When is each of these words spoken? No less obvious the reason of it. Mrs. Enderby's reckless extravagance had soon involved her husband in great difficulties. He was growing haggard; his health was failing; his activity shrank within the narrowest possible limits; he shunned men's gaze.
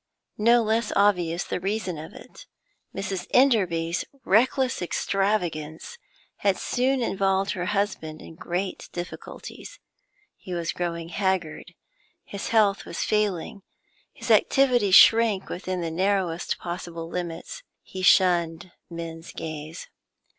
No 0.39 0.63
less 0.63 0.91
obvious 0.95 1.43
the 1.43 1.59
reason 1.59 1.99
of 1.99 2.11
it. 2.11 2.47
Mrs. 2.95 3.27
Enderby's 3.35 4.03
reckless 4.25 4.81
extravagance 4.81 5.99
had 6.37 6.57
soon 6.57 7.03
involved 7.03 7.51
her 7.51 7.65
husband 7.67 8.19
in 8.19 8.33
great 8.33 8.89
difficulties. 8.93 9.77
He 10.35 10.55
was 10.55 10.71
growing 10.71 11.09
haggard; 11.09 11.75
his 12.23 12.47
health 12.47 12.83
was 12.83 13.03
failing; 13.03 13.61
his 14.11 14.31
activity 14.31 14.89
shrank 14.89 15.49
within 15.49 15.81
the 15.81 15.91
narrowest 15.91 16.57
possible 16.57 17.07
limits; 17.07 17.61
he 17.83 18.01
shunned 18.01 18.71
men's 18.89 19.31
gaze. 19.31 19.87